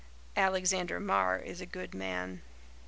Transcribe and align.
Alexander 0.35 0.99
Marr 0.99 1.37
is 1.37 1.61
a 1.61 1.65
good 1.67 1.93
man." 1.93 2.41